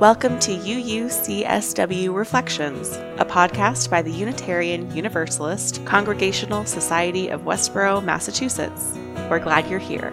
Welcome 0.00 0.38
to 0.38 0.56
UUCSW 0.56 2.14
Reflections, 2.14 2.96
a 3.18 3.26
podcast 3.26 3.90
by 3.90 4.00
the 4.00 4.10
Unitarian 4.10 4.90
Universalist 4.96 5.84
Congregational 5.84 6.64
Society 6.64 7.28
of 7.28 7.44
Westborough, 7.44 8.00
Massachusetts. 8.00 8.94
We're 9.28 9.40
glad 9.40 9.68
you're 9.68 9.78
here. 9.78 10.10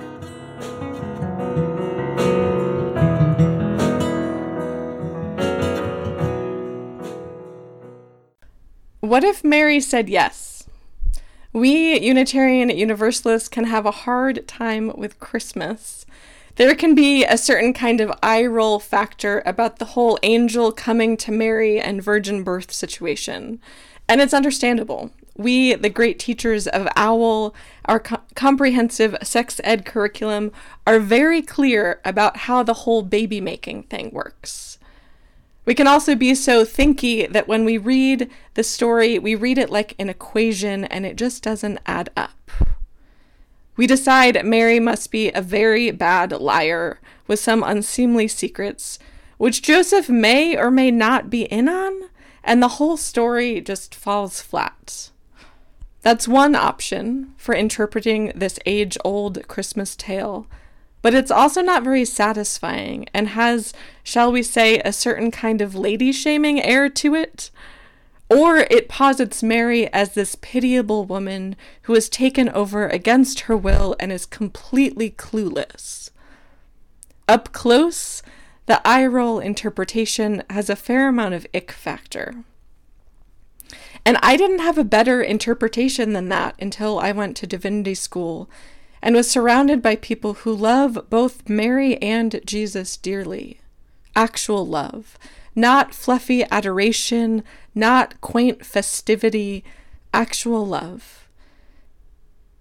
What 8.99 9.23
if 9.23 9.41
Mary 9.41 9.79
said 9.79 10.09
yes? 10.09 10.67
We 11.53 11.97
Unitarian 11.97 12.69
Universalists 12.71 13.47
can 13.47 13.63
have 13.63 13.85
a 13.85 13.91
hard 13.91 14.45
time 14.49 14.91
with 14.97 15.21
Christmas 15.21 16.05
there 16.57 16.73
can 16.75 16.95
be 16.95 17.23
a 17.23 17.37
certain 17.37 17.71
kind 17.71 18.01
of 18.01 18.11
eye 18.21 18.45
roll 18.45 18.79
factor 18.79 19.43
about 19.45 19.77
the 19.77 19.85
whole 19.85 20.19
angel 20.23 20.71
coming 20.71 21.15
to 21.17 21.31
Mary 21.31 21.79
and 21.79 22.03
virgin 22.03 22.43
birth 22.43 22.71
situation. 22.71 23.61
And 24.09 24.21
it's 24.21 24.33
understandable. 24.33 25.11
We, 25.35 25.75
the 25.75 25.89
great 25.89 26.17
teachers 26.17 26.65
of 26.65 26.87
OWL, 26.97 27.53
our 27.85 27.99
co- 27.99 28.21
comprehensive 28.33 29.15
sex 29.21 29.61
ed 29.63 29.85
curriculum, 29.85 30.51
are 30.87 30.99
very 30.99 31.43
clear 31.43 32.01
about 32.03 32.37
how 32.37 32.63
the 32.63 32.73
whole 32.73 33.03
baby 33.03 33.39
making 33.39 33.83
thing 33.83 34.09
works. 34.11 34.79
We 35.65 35.75
can 35.75 35.85
also 35.85 36.15
be 36.15 36.33
so 36.33 36.63
thinky 36.63 37.31
that 37.31 37.47
when 37.47 37.65
we 37.65 37.77
read 37.77 38.31
the 38.55 38.63
story, 38.63 39.19
we 39.19 39.35
read 39.35 39.59
it 39.59 39.69
like 39.69 39.93
an 39.99 40.09
equation 40.09 40.85
and 40.85 41.05
it 41.05 41.17
just 41.17 41.43
doesn't 41.43 41.79
add 41.85 42.09
up. 42.17 42.49
We 43.77 43.85
decide 43.85 44.43
Mary 44.43 44.79
must 44.79 45.11
be 45.11 45.31
a 45.31 45.41
very 45.41 45.91
bad 45.91 46.31
liar 46.31 46.99
with 47.27 47.39
some 47.39 47.61
unseemly 47.63 48.27
secrets, 48.27 48.97
which 49.37 49.61
Joseph 49.61 50.09
may 50.09 50.57
or 50.57 50.71
may 50.71 50.89
not 50.89 51.29
be 51.29 51.43
in 51.43 51.69
on, 51.69 52.09
and 52.43 52.61
the 52.61 52.79
whole 52.79 52.97
story 52.97 53.61
just 53.61 53.93
falls 53.93 54.41
flat. 54.41 55.11
That's 56.01 56.27
one 56.27 56.55
option 56.55 57.33
for 57.37 57.53
interpreting 57.53 58.31
this 58.33 58.57
age 58.65 58.97
old 59.05 59.47
Christmas 59.47 59.95
tale, 59.95 60.47
but 61.03 61.13
it's 61.13 61.31
also 61.31 61.61
not 61.61 61.83
very 61.83 62.05
satisfying 62.05 63.07
and 63.13 63.29
has, 63.29 63.73
shall 64.03 64.31
we 64.31 64.41
say, 64.41 64.79
a 64.79 64.91
certain 64.91 65.29
kind 65.29 65.61
of 65.61 65.75
lady 65.75 66.11
shaming 66.11 66.61
air 66.61 66.89
to 66.89 67.13
it. 67.13 67.51
Or 68.29 68.57
it 68.57 68.89
posits 68.89 69.41
Mary 69.41 69.91
as 69.93 70.13
this 70.13 70.35
pitiable 70.35 71.05
woman 71.05 71.55
who 71.83 71.95
is 71.95 72.09
taken 72.09 72.49
over 72.49 72.87
against 72.87 73.41
her 73.41 73.55
will 73.55 73.95
and 73.99 74.11
is 74.11 74.25
completely 74.25 75.11
clueless. 75.11 76.09
Up 77.27 77.53
close, 77.53 78.21
the 78.65 78.85
eye 78.85 79.05
roll 79.05 79.39
interpretation 79.39 80.43
has 80.49 80.69
a 80.69 80.75
fair 80.75 81.07
amount 81.07 81.35
of 81.35 81.47
ick 81.53 81.71
factor. 81.71 82.43
And 84.05 84.17
I 84.21 84.37
didn't 84.37 84.59
have 84.59 84.77
a 84.77 84.83
better 84.83 85.21
interpretation 85.21 86.13
than 86.13 86.29
that 86.29 86.55
until 86.59 86.99
I 86.99 87.11
went 87.11 87.35
to 87.37 87.47
divinity 87.47 87.95
school 87.95 88.49
and 89.01 89.15
was 89.15 89.29
surrounded 89.29 89.81
by 89.81 89.95
people 89.95 90.33
who 90.33 90.53
love 90.53 91.09
both 91.09 91.47
Mary 91.47 92.01
and 92.01 92.41
Jesus 92.45 92.97
dearly. 92.97 93.59
Actual 94.15 94.65
love 94.65 95.17
not 95.57 95.91
fluffy 95.93 96.43
adoration, 96.51 97.43
not 97.73 98.21
quaint 98.21 98.63
festivity, 98.63 99.63
actual 100.13 100.65
love. 100.65 101.27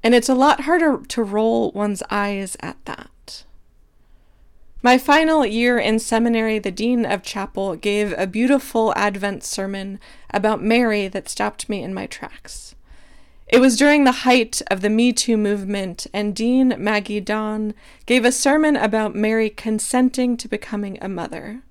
And 0.02 0.14
it's 0.14 0.30
a 0.30 0.34
lot 0.34 0.62
harder 0.62 1.02
to 1.08 1.22
roll 1.22 1.70
one's 1.72 2.02
eyes 2.10 2.56
at 2.60 2.82
that. 2.86 3.44
My 4.82 4.96
final 4.96 5.44
year 5.44 5.78
in 5.78 5.98
seminary, 5.98 6.58
the 6.58 6.70
dean 6.70 7.04
of 7.04 7.22
chapel 7.22 7.76
gave 7.76 8.14
a 8.16 8.26
beautiful 8.26 8.94
Advent 8.96 9.44
sermon 9.44 10.00
about 10.32 10.62
Mary 10.62 11.06
that 11.08 11.28
stopped 11.28 11.68
me 11.68 11.82
in 11.82 11.92
my 11.92 12.06
tracks. 12.06 12.74
It 13.46 13.58
was 13.60 13.76
during 13.76 14.04
the 14.04 14.22
height 14.24 14.62
of 14.70 14.80
the 14.80 14.90
Me 14.90 15.12
Too 15.12 15.36
movement, 15.36 16.06
and 16.14 16.34
Dean 16.34 16.74
Maggie 16.78 17.20
Dawn 17.20 17.74
gave 18.06 18.24
a 18.24 18.32
sermon 18.32 18.74
about 18.74 19.14
Mary 19.14 19.50
consenting 19.50 20.36
to 20.38 20.48
becoming 20.48 20.98
a 21.02 21.08
mother. 21.08 21.62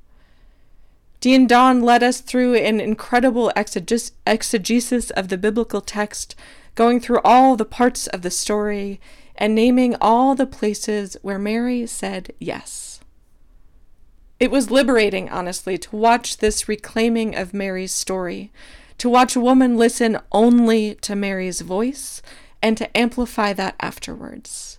Dean 1.25 1.47
Dawn 1.47 1.81
led 1.81 2.03
us 2.03 2.22
through 2.22 2.53
an 2.53 2.80
incredible 2.80 3.52
exegesis 3.58 5.09
of 5.09 5.28
the 5.28 5.40
biblical 5.40 5.81
text, 5.81 6.36
going 6.75 7.00
through 7.00 7.19
all 7.25 7.56
the 7.56 7.66
parts 7.66 8.06
of 8.06 8.22
the 8.22 8.30
story 8.30 9.02
and 9.35 9.56
naming 9.56 9.96
all 10.00 10.35
the 10.35 10.46
places 10.46 11.18
where 11.24 11.40
Mary 11.40 11.88
said 11.88 12.31
yes. 12.38 13.00
It 14.40 14.52
was 14.52 14.69
liberating, 14.69 15.28
honestly, 15.30 15.80
to 15.80 15.96
watch 15.96 16.38
this 16.38 16.69
reclaiming 16.69 17.35
of 17.35 17.56
Mary's 17.56 17.91
story, 17.91 18.52
to 19.00 19.09
watch 19.09 19.35
a 19.35 19.41
woman 19.41 19.78
listen 19.78 20.19
only 20.31 20.94
to 21.02 21.16
Mary's 21.16 21.62
voice 21.62 22.22
and 22.62 22.78
to 22.78 22.96
amplify 22.96 23.52
that 23.52 23.74
afterwards. 23.80 24.78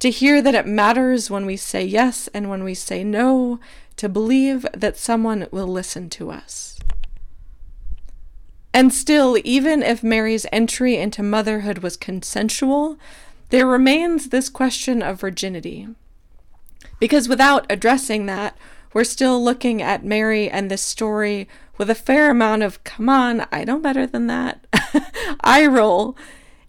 To 0.00 0.10
hear 0.10 0.42
that 0.42 0.54
it 0.54 0.66
matters 0.66 1.30
when 1.30 1.46
we 1.46 1.56
say 1.56 1.84
yes 1.84 2.28
and 2.34 2.50
when 2.50 2.64
we 2.64 2.74
say 2.74 3.04
no, 3.04 3.60
to 3.96 4.08
believe 4.08 4.66
that 4.74 4.96
someone 4.96 5.46
will 5.50 5.68
listen 5.68 6.10
to 6.10 6.30
us. 6.30 6.78
And 8.72 8.92
still, 8.92 9.38
even 9.44 9.82
if 9.82 10.02
Mary's 10.02 10.46
entry 10.50 10.96
into 10.96 11.22
motherhood 11.22 11.78
was 11.78 11.96
consensual, 11.96 12.98
there 13.50 13.66
remains 13.66 14.30
this 14.30 14.48
question 14.48 15.00
of 15.00 15.20
virginity. 15.20 15.86
Because 16.98 17.28
without 17.28 17.66
addressing 17.70 18.26
that, 18.26 18.56
we're 18.92 19.04
still 19.04 19.42
looking 19.42 19.80
at 19.80 20.04
Mary 20.04 20.50
and 20.50 20.70
this 20.70 20.82
story 20.82 21.48
with 21.78 21.88
a 21.88 21.94
fair 21.94 22.30
amount 22.30 22.62
of, 22.62 22.82
come 22.82 23.08
on, 23.08 23.46
I 23.52 23.64
know 23.64 23.78
better 23.78 24.06
than 24.06 24.26
that, 24.26 24.66
eye 25.40 25.66
roll, 25.66 26.16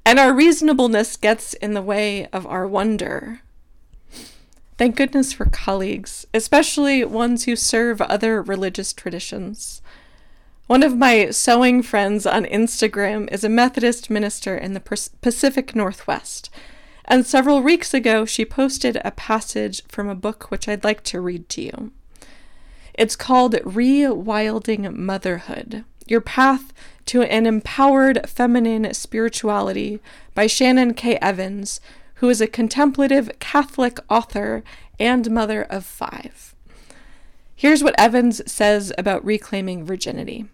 and 0.05 0.19
our 0.19 0.33
reasonableness 0.33 1.17
gets 1.17 1.55
in 1.55 1.73
the 1.73 1.81
way 1.81 2.27
of 2.27 2.45
our 2.45 2.67
wonder. 2.67 3.41
Thank 4.77 4.95
goodness 4.97 5.33
for 5.33 5.45
colleagues, 5.45 6.27
especially 6.33 7.03
ones 7.03 7.45
who 7.45 7.55
serve 7.55 8.01
other 8.01 8.41
religious 8.41 8.93
traditions. 8.93 9.81
One 10.67 10.83
of 10.83 10.97
my 10.97 11.29
sewing 11.31 11.81
friends 11.81 12.25
on 12.25 12.45
Instagram 12.45 13.31
is 13.31 13.43
a 13.43 13.49
Methodist 13.49 14.09
minister 14.09 14.55
in 14.55 14.73
the 14.73 15.09
Pacific 15.21 15.75
Northwest, 15.75 16.49
and 17.05 17.25
several 17.25 17.61
weeks 17.61 17.93
ago 17.93 18.25
she 18.25 18.45
posted 18.45 18.99
a 19.03 19.11
passage 19.11 19.83
from 19.87 20.09
a 20.09 20.15
book 20.15 20.51
which 20.51 20.67
I'd 20.67 20.83
like 20.83 21.03
to 21.03 21.21
read 21.21 21.49
to 21.49 21.61
you. 21.61 21.91
It's 22.93 23.15
called 23.15 23.53
Rewilding 23.53 24.93
Motherhood 24.95 25.85
Your 26.07 26.21
Path 26.21 26.73
to 27.07 27.23
an 27.23 27.45
Empowered 27.45 28.29
Feminine 28.29 28.93
Spirituality 28.93 29.99
by 30.33 30.47
Shannon 30.47 30.93
K. 30.93 31.17
Evans, 31.17 31.79
who 32.15 32.29
is 32.29 32.41
a 32.41 32.47
contemplative 32.47 33.29
Catholic 33.39 33.99
author 34.09 34.63
and 34.99 35.29
mother 35.29 35.63
of 35.63 35.85
five. 35.85 36.55
Here's 37.55 37.83
what 37.83 37.99
Evans 37.99 38.41
says 38.51 38.91
about 38.97 39.25
reclaiming 39.25 39.85
virginity. 39.85 40.45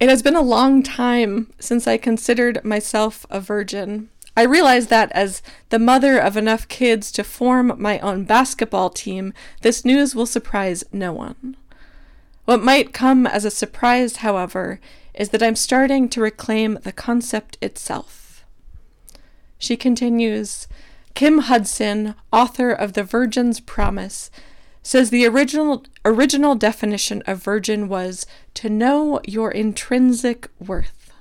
It 0.00 0.08
has 0.08 0.22
been 0.22 0.36
a 0.36 0.42
long 0.42 0.82
time 0.82 1.52
since 1.58 1.86
I 1.86 1.96
considered 1.96 2.64
myself 2.64 3.24
a 3.30 3.40
virgin. 3.40 4.10
I 4.36 4.42
realize 4.42 4.88
that 4.88 5.12
as 5.12 5.42
the 5.68 5.78
mother 5.78 6.18
of 6.18 6.36
enough 6.36 6.66
kids 6.68 7.12
to 7.12 7.24
form 7.24 7.72
my 7.78 7.98
own 8.00 8.24
basketball 8.24 8.90
team, 8.90 9.32
this 9.62 9.84
news 9.84 10.14
will 10.14 10.26
surprise 10.26 10.84
no 10.92 11.12
one. 11.12 11.56
What 12.44 12.62
might 12.62 12.92
come 12.92 13.26
as 13.26 13.44
a 13.44 13.50
surprise, 13.50 14.16
however, 14.16 14.80
is 15.14 15.30
that 15.30 15.42
I'm 15.42 15.56
starting 15.56 16.08
to 16.10 16.20
reclaim 16.20 16.78
the 16.82 16.92
concept 16.92 17.56
itself. 17.62 18.44
She 19.58 19.76
continues 19.76 20.68
Kim 21.14 21.38
Hudson, 21.38 22.14
author 22.32 22.70
of 22.70 22.92
The 22.92 23.04
Virgin's 23.04 23.60
Promise, 23.60 24.30
says 24.82 25.08
the 25.08 25.26
original 25.26 25.84
original 26.04 26.54
definition 26.54 27.22
of 27.26 27.42
virgin 27.42 27.88
was 27.88 28.26
to 28.52 28.68
know 28.68 29.20
your 29.24 29.50
intrinsic 29.50 30.50
worth. 30.58 31.12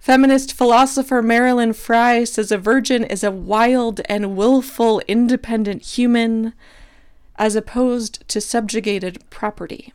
Feminist 0.00 0.52
philosopher 0.52 1.22
Marilyn 1.22 1.72
Frye 1.72 2.24
says 2.24 2.50
a 2.50 2.58
virgin 2.58 3.04
is 3.04 3.22
a 3.22 3.30
wild 3.30 4.00
and 4.08 4.36
willful 4.36 5.00
independent 5.06 5.82
human 5.82 6.54
as 7.36 7.56
opposed 7.56 8.26
to 8.28 8.40
subjugated 8.40 9.18
property. 9.30 9.92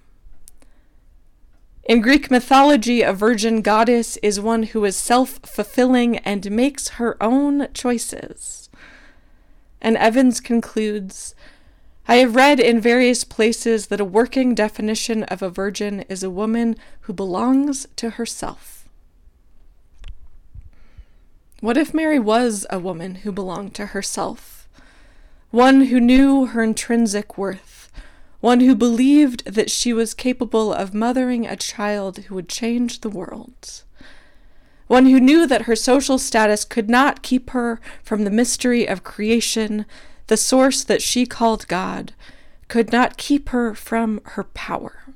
In 1.84 2.02
Greek 2.02 2.30
mythology, 2.30 3.02
a 3.02 3.14
virgin 3.14 3.62
goddess 3.62 4.18
is 4.18 4.42
one 4.42 4.64
who 4.64 4.84
is 4.84 4.98
self 4.98 5.40
fulfilling 5.44 6.18
and 6.18 6.52
makes 6.52 6.90
her 6.90 7.16
own 7.24 7.68
choices. 7.74 8.70
And 9.82 9.96
Evans 9.96 10.42
concludes 10.42 11.34
I 12.10 12.18
have 12.18 12.36
read 12.36 12.60
in 12.60 12.80
various 12.80 13.24
places 13.24 13.88
that 13.88 14.00
a 14.00 14.06
working 14.06 14.56
definition 14.56 15.24
of 15.24 15.42
a 15.42 15.50
virgin 15.50 16.02
is 16.08 16.24
a 16.24 16.30
woman 16.30 16.76
who 17.02 17.14
belongs 17.14 17.86
to 17.98 18.12
herself. 18.12 18.88
What 21.60 21.78
if 21.78 21.94
Mary 21.94 22.20
was 22.20 22.66
a 22.70 22.80
woman 22.80 23.16
who 23.16 23.32
belonged 23.32 23.74
to 23.76 23.88
herself? 23.88 24.57
One 25.52 25.86
who 25.86 26.00
knew 26.00 26.48
her 26.48 26.62
intrinsic 26.62 27.38
worth, 27.38 27.90
one 28.42 28.60
who 28.60 28.76
believed 28.76 29.46
that 29.46 29.72
she 29.72 29.94
was 29.94 30.14
capable 30.14 30.74
of 30.74 30.94
mothering 30.94 31.48
a 31.48 31.56
child 31.56 32.18
who 32.18 32.36
would 32.36 32.50
change 32.50 33.00
the 33.00 33.10
world, 33.10 33.84
one 34.88 35.06
who 35.06 35.20
knew 35.20 35.48
that 35.48 35.64
her 35.64 35.76
social 35.76 36.18
status 36.18 36.66
could 36.66 36.90
not 36.90 37.22
keep 37.22 37.52
her 37.52 37.80
from 38.04 38.24
the 38.24 38.30
mystery 38.30 38.86
of 38.86 39.04
creation, 39.04 39.86
the 40.28 40.38
source 40.38 40.84
that 40.84 41.02
she 41.02 41.26
called 41.26 41.68
God, 41.68 42.14
could 42.68 42.92
not 42.92 43.18
keep 43.18 43.50
her 43.50 43.74
from 43.74 44.20
her 44.26 44.44
power. 44.44 45.14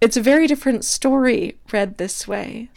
It's 0.00 0.16
a 0.16 0.22
very 0.22 0.46
different 0.46 0.86
story 0.86 1.58
read 1.70 1.98
this 1.98 2.26
way. 2.26 2.70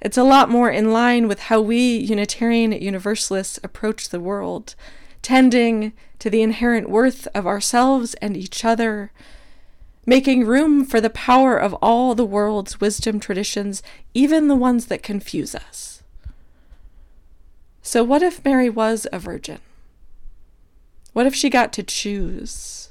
It's 0.00 0.16
a 0.16 0.24
lot 0.24 0.48
more 0.48 0.70
in 0.70 0.92
line 0.92 1.28
with 1.28 1.40
how 1.40 1.60
we 1.60 1.96
Unitarian 1.96 2.72
Universalists 2.72 3.60
approach 3.62 4.08
the 4.08 4.20
world, 4.20 4.74
tending 5.22 5.92
to 6.18 6.28
the 6.28 6.42
inherent 6.42 6.90
worth 6.90 7.26
of 7.34 7.46
ourselves 7.46 8.14
and 8.14 8.36
each 8.36 8.64
other, 8.64 9.10
making 10.04 10.44
room 10.44 10.84
for 10.84 11.00
the 11.00 11.10
power 11.10 11.56
of 11.56 11.74
all 11.74 12.14
the 12.14 12.24
world's 12.24 12.80
wisdom 12.80 13.20
traditions, 13.20 13.82
even 14.14 14.48
the 14.48 14.56
ones 14.56 14.86
that 14.86 15.02
confuse 15.02 15.54
us. 15.54 16.02
So, 17.82 18.04
what 18.04 18.22
if 18.22 18.44
Mary 18.44 18.70
was 18.70 19.06
a 19.12 19.18
virgin? 19.18 19.58
What 21.12 21.26
if 21.26 21.34
she 21.34 21.50
got 21.50 21.72
to 21.74 21.82
choose? 21.82 22.90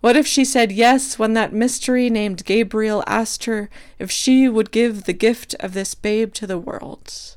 What 0.00 0.16
if 0.16 0.26
she 0.26 0.44
said 0.44 0.70
yes 0.70 1.18
when 1.18 1.34
that 1.34 1.52
mystery 1.52 2.08
named 2.08 2.44
Gabriel 2.44 3.02
asked 3.06 3.44
her 3.46 3.68
if 3.98 4.10
she 4.10 4.48
would 4.48 4.70
give 4.70 5.04
the 5.04 5.12
gift 5.12 5.54
of 5.60 5.74
this 5.74 5.94
babe 5.94 6.32
to 6.34 6.46
the 6.46 6.58
world? 6.58 7.36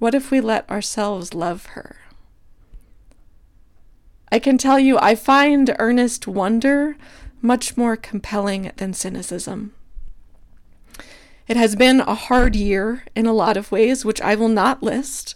What 0.00 0.14
if 0.14 0.30
we 0.30 0.40
let 0.40 0.68
ourselves 0.70 1.34
love 1.34 1.66
her? 1.66 1.96
I 4.32 4.38
can 4.38 4.56
tell 4.56 4.78
you, 4.78 4.98
I 4.98 5.14
find 5.14 5.76
earnest 5.78 6.26
wonder 6.26 6.96
much 7.42 7.76
more 7.76 7.96
compelling 7.96 8.72
than 8.78 8.94
cynicism. 8.94 9.74
It 11.46 11.58
has 11.58 11.76
been 11.76 12.00
a 12.00 12.14
hard 12.14 12.56
year 12.56 13.04
in 13.14 13.26
a 13.26 13.34
lot 13.34 13.58
of 13.58 13.70
ways, 13.70 14.02
which 14.02 14.22
I 14.22 14.34
will 14.36 14.48
not 14.48 14.82
list. 14.82 15.34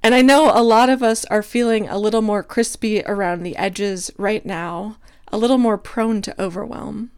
And 0.00 0.14
I 0.14 0.22
know 0.22 0.52
a 0.54 0.62
lot 0.62 0.88
of 0.88 1.02
us 1.02 1.24
are 1.24 1.42
feeling 1.42 1.88
a 1.88 1.98
little 1.98 2.22
more 2.22 2.44
crispy 2.44 3.02
around 3.02 3.42
the 3.42 3.56
edges 3.56 4.12
right 4.16 4.46
now, 4.46 4.98
a 5.32 5.36
little 5.36 5.58
more 5.58 5.76
prone 5.76 6.22
to 6.22 6.40
overwhelm. 6.40 7.10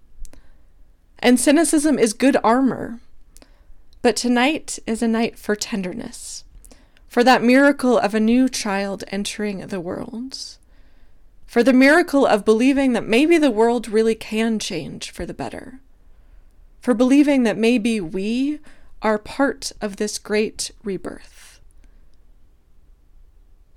And 1.18 1.38
cynicism 1.38 1.98
is 1.98 2.14
good 2.14 2.38
armor. 2.42 3.00
But 4.00 4.16
tonight 4.16 4.78
is 4.86 5.02
a 5.02 5.08
night 5.08 5.38
for 5.38 5.54
tenderness, 5.54 6.44
for 7.10 7.24
that 7.24 7.42
miracle 7.42 7.98
of 7.98 8.14
a 8.14 8.20
new 8.20 8.48
child 8.48 9.02
entering 9.08 9.66
the 9.66 9.80
world, 9.80 10.56
for 11.44 11.64
the 11.64 11.72
miracle 11.72 12.24
of 12.24 12.44
believing 12.44 12.92
that 12.92 13.04
maybe 13.04 13.36
the 13.36 13.50
world 13.50 13.88
really 13.88 14.14
can 14.14 14.60
change 14.60 15.10
for 15.10 15.26
the 15.26 15.34
better, 15.34 15.80
for 16.80 16.94
believing 16.94 17.42
that 17.42 17.58
maybe 17.58 18.00
we 18.00 18.60
are 19.02 19.18
part 19.18 19.72
of 19.80 19.96
this 19.96 20.18
great 20.18 20.70
rebirth. 20.84 21.60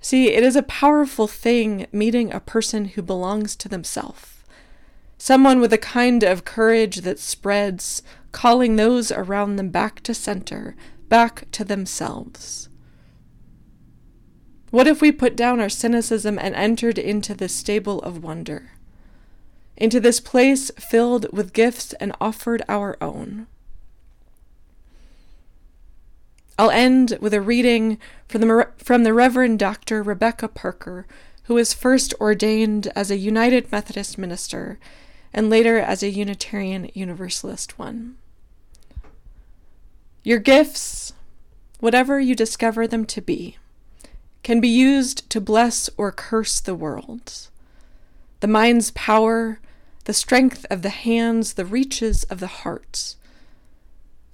See, 0.00 0.28
it 0.28 0.44
is 0.44 0.54
a 0.54 0.62
powerful 0.62 1.26
thing 1.26 1.88
meeting 1.90 2.32
a 2.32 2.38
person 2.38 2.84
who 2.84 3.02
belongs 3.02 3.56
to 3.56 3.68
themselves. 3.68 4.44
Someone 5.18 5.58
with 5.58 5.72
a 5.72 5.78
kind 5.78 6.22
of 6.22 6.44
courage 6.44 6.98
that 6.98 7.18
spreads, 7.18 8.00
calling 8.30 8.76
those 8.76 9.10
around 9.10 9.56
them 9.56 9.70
back 9.70 10.02
to 10.02 10.14
center, 10.14 10.76
back 11.08 11.50
to 11.50 11.64
themselves. 11.64 12.68
What 14.74 14.88
if 14.88 15.00
we 15.00 15.12
put 15.12 15.36
down 15.36 15.60
our 15.60 15.68
cynicism 15.68 16.36
and 16.36 16.52
entered 16.52 16.98
into 16.98 17.32
this 17.32 17.54
stable 17.54 18.02
of 18.02 18.24
wonder? 18.24 18.72
Into 19.76 20.00
this 20.00 20.18
place 20.18 20.72
filled 20.72 21.32
with 21.32 21.52
gifts 21.52 21.92
and 22.00 22.12
offered 22.20 22.60
our 22.68 22.96
own. 23.00 23.46
I'll 26.58 26.72
end 26.72 27.18
with 27.20 27.32
a 27.34 27.40
reading 27.40 27.98
from 28.26 28.40
the, 28.40 28.68
from 28.76 29.04
the 29.04 29.14
Reverend 29.14 29.60
Dr. 29.60 30.02
Rebecca 30.02 30.48
Parker, 30.48 31.06
who 31.44 31.54
was 31.54 31.72
first 31.72 32.12
ordained 32.20 32.88
as 32.96 33.12
a 33.12 33.16
United 33.16 33.70
Methodist 33.70 34.18
minister 34.18 34.80
and 35.32 35.48
later 35.48 35.78
as 35.78 36.02
a 36.02 36.10
Unitarian 36.10 36.90
Universalist 36.94 37.78
one. 37.78 38.16
Your 40.24 40.40
gifts, 40.40 41.12
whatever 41.78 42.18
you 42.18 42.34
discover 42.34 42.88
them 42.88 43.04
to 43.04 43.20
be, 43.20 43.56
can 44.44 44.60
be 44.60 44.68
used 44.68 45.28
to 45.30 45.40
bless 45.40 45.90
or 45.96 46.12
curse 46.12 46.60
the 46.60 46.76
world. 46.76 47.48
The 48.38 48.46
mind's 48.46 48.92
power, 48.92 49.58
the 50.04 50.14
strength 50.14 50.64
of 50.70 50.82
the 50.82 50.90
hands, 50.90 51.54
the 51.54 51.64
reaches 51.64 52.22
of 52.24 52.38
the 52.38 52.46
heart 52.46 53.16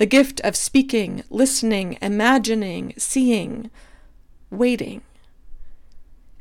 the 0.00 0.06
gift 0.06 0.40
of 0.40 0.56
speaking, 0.56 1.22
listening, 1.28 1.98
imagining, 2.00 2.94
seeing, 2.96 3.70
waiting. 4.50 5.02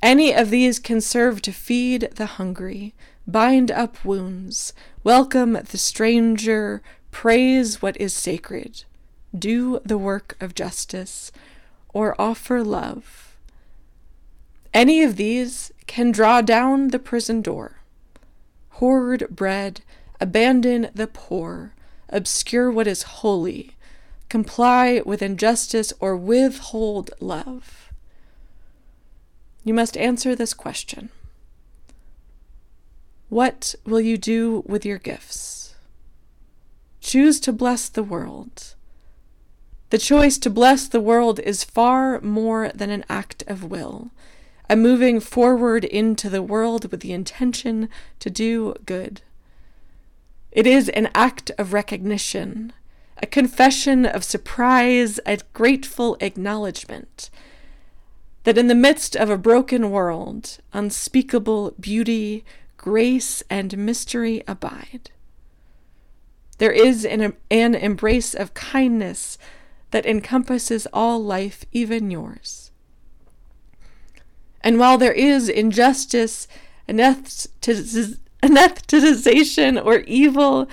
Any 0.01 0.33
of 0.33 0.50
these 0.50 0.80
can 0.80 1.01
serve 1.01 1.42
to 1.42 1.51
feed 1.51 2.10
the 2.15 2.25
hungry, 2.25 2.94
bind 3.27 3.69
up 3.69 4.06
wounds, 4.06 4.72
welcome 5.04 5.60
the 5.72 5.77
stranger, 5.77 6.81
praise 7.12 7.81
what 7.81 8.00
is 8.00 8.13
sacred, 8.13 8.86
do 9.38 9.81
the 9.83 9.98
work 9.98 10.38
of 10.39 10.56
justice, 10.56 11.30
or 11.94 12.15
offer 12.18 12.63
love. 12.63 13.28
Any 14.74 15.01
of 15.04 15.16
these 15.16 15.71
can 15.88 16.12
draw 16.12 16.42
down 16.42 16.89
the 16.89 17.00
prison 17.00 17.42
door, 17.42 17.77
hoard 18.69 19.27
bread, 19.30 19.81
abandon 20.19 20.89
the 20.94 21.07
poor, 21.07 21.74
obscure 22.10 22.69
what 22.71 22.88
is 22.88 23.04
holy, 23.04 23.75
comply 24.30 25.01
with 25.06 25.21
injustice, 25.21 25.92
or 26.00 26.16
withhold 26.16 27.10
love? 27.19 27.92
You 29.63 29.74
must 29.74 29.98
answer 29.98 30.36
this 30.36 30.54
question 30.54 31.10
What 33.30 33.75
will 33.86 34.01
you 34.01 34.18
do 34.18 34.63
with 34.68 34.86
your 34.86 35.00
gifts? 35.00 35.75
Choose 37.01 37.39
to 37.42 37.51
bless 37.51 37.89
the 37.89 38.04
world. 38.04 38.75
The 39.89 39.98
choice 39.98 40.38
to 40.39 40.51
bless 40.51 40.88
the 40.88 41.01
world 41.01 41.39
is 41.39 41.63
far 41.63 42.22
more 42.22 42.69
than 42.75 42.91
an 42.91 43.03
act 43.10 43.43
of 43.48 43.63
will, 43.63 44.12
a 44.69 44.75
moving 44.75 45.19
forward 45.19 45.83
into 45.83 46.29
the 46.29 46.43
world 46.43 46.91
with 46.91 47.01
the 47.01 47.11
intention 47.11 47.89
to 48.19 48.29
do 48.29 48.75
good. 48.85 49.21
It 50.51 50.67
is 50.67 50.89
an 50.89 51.09
act 51.15 51.51
of 51.57 51.73
recognition, 51.73 52.73
a 53.17 53.25
confession 53.25 54.05
of 54.05 54.23
surprise, 54.23 55.19
a 55.25 55.39
grateful 55.53 56.17
acknowledgement 56.19 57.29
that 58.43 58.57
in 58.57 58.67
the 58.67 58.75
midst 58.75 59.15
of 59.15 59.29
a 59.29 59.38
broken 59.38 59.91
world, 59.91 60.59
unspeakable 60.71 61.75
beauty, 61.79 62.45
grace, 62.77 63.43
and 63.49 63.77
mystery 63.77 64.43
abide. 64.47 65.11
There 66.57 66.71
is 66.71 67.05
an, 67.05 67.33
an 67.51 67.75
embrace 67.75 68.33
of 68.33 68.53
kindness 68.53 69.38
that 69.91 70.05
encompasses 70.05 70.88
all 70.93 71.23
life, 71.23 71.65
even 71.71 72.11
yours. 72.11 72.68
And 74.62 74.80
while 74.80 74.98
there 74.98 75.13
is 75.13 75.50
injustice, 75.50 76.48
anesthetization, 76.88 79.86
or 79.86 80.00
evil, 80.00 80.68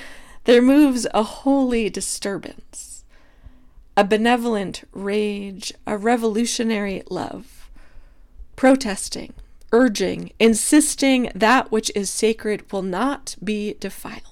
there 0.45 0.62
moves 0.62 1.07
a 1.12 1.23
holy 1.23 1.90
disturbance, 1.90 3.05
a 3.97 4.05
benevolent 4.05 4.85
rage, 4.93 5.73
a 5.87 5.97
revolutionary 5.97 7.02
love, 7.11 7.71
protesting, 8.57 9.33
urging, 9.73 10.33
insisting 10.38 11.31
that 11.35 11.71
which 11.71 11.90
is 11.95 12.11
sacred 12.11 12.71
will 12.73 12.83
not 12.83 13.37
be 13.43 13.75
defiled. 13.81 14.23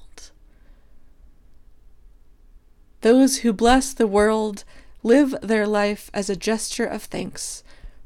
Those 3.02 3.38
who 3.38 3.52
bless 3.52 3.92
the 3.92 4.06
world 4.06 4.64
live 5.02 5.34
their 5.42 5.66
life 5.66 6.10
as 6.14 6.30
a 6.30 6.36
gesture 6.36 6.86
of 6.86 7.02
thanks 7.02 7.62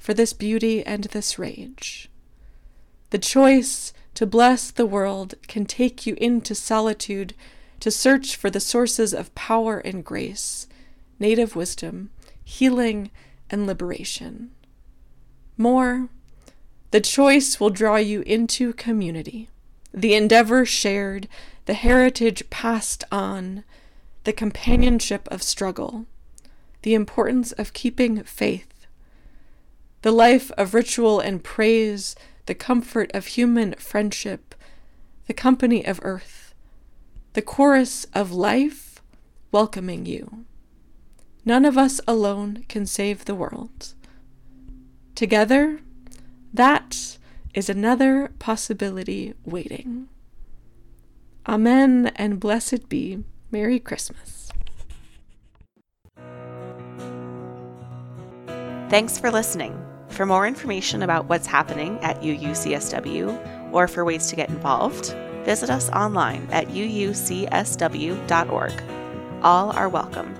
for 0.08 0.14
this 0.14 0.32
beauty 0.32 0.82
and 0.86 1.04
this 1.04 1.38
rage. 1.38 2.08
The 3.10 3.18
choice 3.18 3.92
to 4.14 4.24
bless 4.24 4.70
the 4.70 4.86
world 4.86 5.34
can 5.48 5.66
take 5.66 6.06
you 6.06 6.16
into 6.18 6.54
solitude 6.54 7.34
to 7.80 7.90
search 7.90 8.34
for 8.34 8.48
the 8.48 8.58
sources 8.58 9.12
of 9.12 9.34
power 9.34 9.80
and 9.80 10.02
grace, 10.02 10.66
native 11.20 11.54
wisdom, 11.54 12.08
healing, 12.42 13.10
and 13.50 13.66
liberation. 13.66 14.50
More, 15.58 16.08
the 16.90 17.02
choice 17.02 17.60
will 17.60 17.68
draw 17.68 17.96
you 17.96 18.22
into 18.22 18.72
community, 18.72 19.50
the 19.92 20.14
endeavor 20.14 20.64
shared, 20.64 21.28
the 21.66 21.74
heritage 21.74 22.48
passed 22.48 23.04
on, 23.12 23.62
the 24.24 24.32
companionship 24.32 25.28
of 25.30 25.42
struggle, 25.42 26.06
the 26.80 26.94
importance 26.94 27.52
of 27.52 27.74
keeping 27.74 28.22
faith, 28.22 28.77
the 30.02 30.12
life 30.12 30.50
of 30.52 30.74
ritual 30.74 31.20
and 31.20 31.42
praise 31.42 32.14
the 32.46 32.54
comfort 32.54 33.10
of 33.14 33.26
human 33.26 33.74
friendship, 33.74 34.54
the 35.26 35.34
company 35.34 35.84
of 35.84 36.00
earth, 36.02 36.54
the 37.34 37.42
chorus 37.42 38.06
of 38.14 38.32
life 38.32 39.02
welcoming 39.52 40.06
you. 40.06 40.44
None 41.44 41.64
of 41.64 41.78
us 41.78 42.00
alone 42.06 42.64
can 42.68 42.86
save 42.86 43.24
the 43.24 43.34
world. 43.34 43.94
Together, 45.14 45.80
that 46.52 47.18
is 47.54 47.68
another 47.68 48.30
possibility 48.38 49.34
waiting. 49.44 50.08
Amen 51.46 52.12
and 52.16 52.38
blessed 52.38 52.88
be. 52.88 53.24
Merry 53.50 53.80
Christmas. 53.80 54.50
Thanks 58.90 59.18
for 59.18 59.30
listening. 59.30 59.87
For 60.18 60.26
more 60.26 60.48
information 60.48 61.02
about 61.04 61.26
what's 61.26 61.46
happening 61.46 62.00
at 62.00 62.22
UUCSW 62.22 63.72
or 63.72 63.86
for 63.86 64.04
ways 64.04 64.26
to 64.26 64.34
get 64.34 64.48
involved, 64.48 65.14
visit 65.44 65.70
us 65.70 65.88
online 65.90 66.48
at 66.50 66.66
uucsw.org. 66.66 67.22
All 69.44 69.70
are 69.70 69.88
welcome. 69.88 70.34